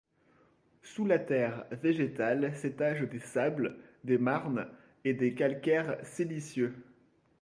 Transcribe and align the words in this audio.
Sous 0.81 1.05
la 1.05 1.19
terre 1.19 1.63
végétale 1.73 2.55
s'étagent 2.57 3.07
des 3.07 3.19
sables, 3.19 3.77
des 4.03 4.17
marnes 4.17 4.67
et 5.03 5.13
des 5.13 5.35
calcaires 5.35 5.95
siliceux. 6.01 6.73